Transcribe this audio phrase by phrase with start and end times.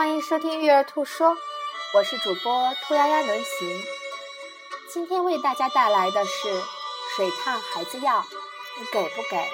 [0.00, 1.36] 欢迎收听育儿兔说，
[1.92, 3.84] 我是主播兔丫丫能行。
[4.88, 6.62] 今天为大家带来的是
[7.14, 8.24] 水烫孩子药，
[8.78, 9.46] 你给不给？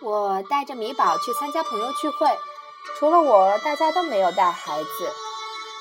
[0.00, 2.38] 我带着米宝去参加朋友聚会，
[2.96, 5.12] 除了我，大家都没有带孩子。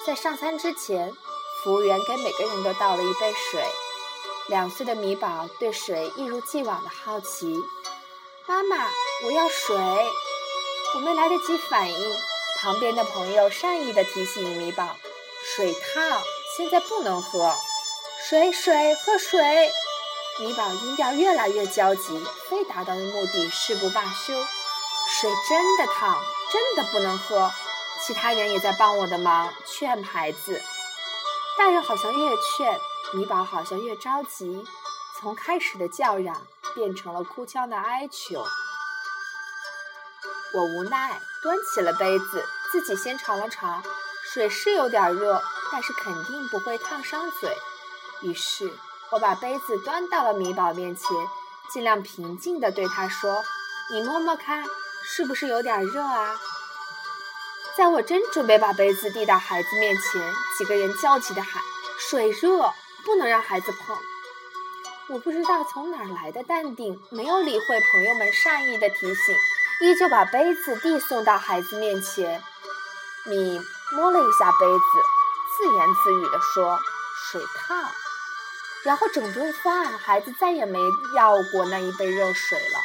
[0.07, 1.15] 在上餐之前，
[1.63, 3.63] 服务员给每个人都倒了一杯水。
[4.47, 7.63] 两岁的米宝对水一如既往的好奇。
[8.47, 8.89] 妈妈，
[9.27, 9.77] 我要水。
[10.95, 12.15] 我没来得及反应，
[12.59, 14.95] 旁边的朋友善意的提醒米宝
[15.55, 16.21] ：“水烫，
[16.55, 17.55] 现在不能喝。”
[18.29, 19.71] 水水喝水。
[20.39, 24.33] 米宝音调越来越焦急，非达到的目的誓不罢休。
[25.09, 26.21] 水真的烫，
[26.51, 27.51] 真的不能喝。
[28.05, 30.61] 其他人也在帮我的忙，劝孩子。
[31.57, 32.79] 大人好像越劝，
[33.13, 34.63] 米宝好像越着急，
[35.19, 38.45] 从开始的叫嚷变成了哭腔的哀求。
[40.53, 43.83] 我无奈，端起了杯子，自己先尝了尝，
[44.33, 47.57] 水是有点热，但是肯定不会烫伤嘴。
[48.21, 48.71] 于是。
[49.11, 51.05] 我把杯子端到了米宝面前，
[51.71, 53.43] 尽量平静地对他说
[53.93, 54.65] ：“你摸摸看，
[55.03, 56.35] 是不是有点热啊？”
[57.77, 61.61] 在我真准备把杯子递到孩子面前，几个人焦急地喊
[62.09, 62.73] ：“水热，
[63.05, 63.95] 不能让孩子碰！”
[65.09, 69.35] 我不知道从哪来的淡定，没有理会朋友们善意的提醒，
[69.81, 72.41] 依旧把杯子递送到孩子面前。
[73.25, 75.01] 米摸了一下杯子，
[75.57, 76.79] 自言自语地说
[77.31, 77.89] ：“水烫。”
[78.83, 80.79] 然后整顿饭，孩子再也没
[81.15, 82.79] 要过那一杯热水了。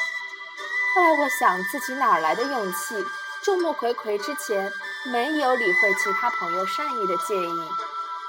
[0.94, 3.04] 后来我想，自己哪来的勇气？
[3.42, 4.72] 众目睽睽之前，
[5.12, 7.68] 没有理会其他朋友善意的建议。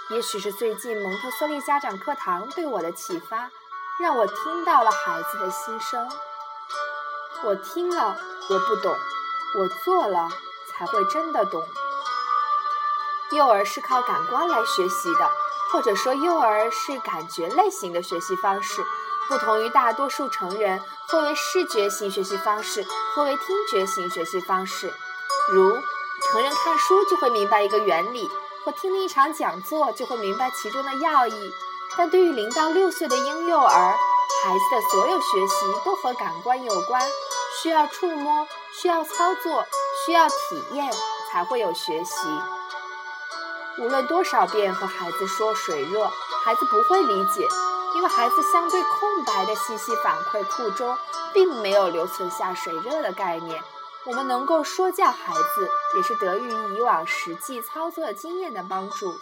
[0.10, 3.52] 也许是最近蒙特梭利家长课堂对我的启发，
[4.02, 6.10] 让我听到了孩子的心声。
[7.44, 8.18] 我听了，
[8.50, 8.94] 我不懂；
[9.58, 10.30] 我做了，
[10.68, 11.64] 才会真的懂。
[13.32, 15.30] 幼儿是靠感官来学习的。
[15.72, 18.84] 或者说，幼儿是感觉类型的学习方式，
[19.28, 22.84] 不同于大多数成人，或为视觉型学习方式，
[23.14, 24.92] 或为听觉型学习方式。
[25.52, 25.78] 如
[26.24, 28.28] 成人看书就会明白一个原理，
[28.66, 31.54] 或听了一场讲座就会明白其中的要义。
[31.96, 33.96] 但对于零到六岁的婴幼儿，
[34.44, 37.00] 孩子的所有学习都和感官有关，
[37.62, 39.66] 需要触摸，需要操作，
[40.06, 40.90] 需要体验，
[41.30, 42.14] 才会有学习。
[43.78, 46.08] 无论多少遍和孩子说水热，
[46.46, 47.46] 孩子不会理解，
[47.96, 50.98] 因为孩子相对空白的信息反馈库中，
[51.34, 53.62] 并没有留存下水热的概念。
[54.06, 59.14] 我们能够说教孩子，也是得益于以往实际操作经验的帮助。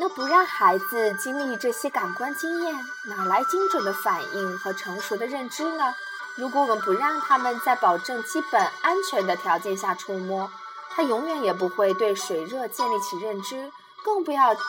[0.00, 2.72] 那不让孩子经历这些感官经验，
[3.06, 5.92] 哪来精准的反应和成熟的认知呢？
[6.36, 10.48] 如果我们不让他们在保证基本安全的条件下触摸，
[10.90, 13.72] 他永远也不会对水热建立起认知，
[14.04, 14.60] 更不要其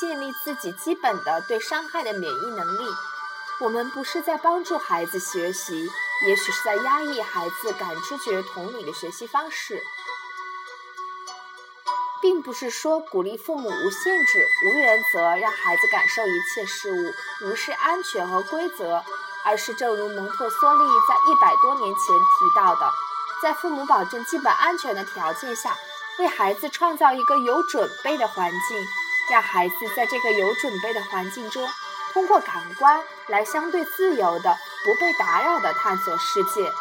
[0.00, 2.88] 建立自己基本的对伤害的免疫能力。
[3.60, 5.88] 我们不是在帮助孩子学习，
[6.26, 9.80] 也许是在压抑孩子感知觉统领的学习方式，
[12.20, 19.04] 并不是说鼓励父母无限制、无原则让孩子感受一切事物，无视安全和规则，
[19.44, 22.90] 而是正如蒙特梭利在一百多年前提到的。
[23.42, 25.76] 在父母保证基本安全的条件下，
[26.18, 28.78] 为孩子创造一个有准备的环境，
[29.30, 31.68] 让孩子在这个有准备的环境中，
[32.14, 36.72] 通过感官来相对自由的、不被打扰的探索世界，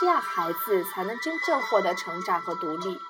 [0.00, 3.00] 这样孩子才能真正获得成长和独立。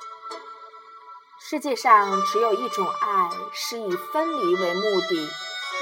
[1.40, 5.28] 世界上只有一种爱是以分离为目的，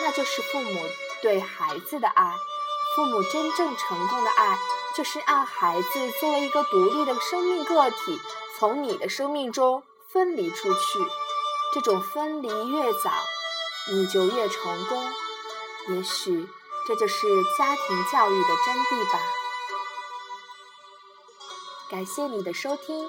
[0.03, 0.81] 那就是父母
[1.21, 2.33] 对孩子的爱。
[2.97, 4.59] 父母真正成功的爱。
[4.97, 8.21] 就是让孩子作为一个独立的生命个体，
[8.59, 10.99] 从你的生命中分离出去。
[11.73, 13.13] 这种分离越早，
[13.93, 15.13] 你就越成功。
[15.91, 16.49] 也许
[16.89, 19.21] 这就是家庭教育的真谛吧。
[21.89, 23.09] 感谢你的收听。